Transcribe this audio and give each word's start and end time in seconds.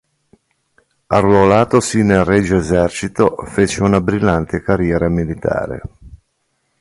Arruolatosi 1.05 2.01
nel 2.01 2.23
Regio 2.25 2.57
Esercito 2.57 3.35
fece 3.47 3.83
una 3.83 4.01
brillante 4.01 4.59
carriera 4.63 5.07
militare. 5.09 5.81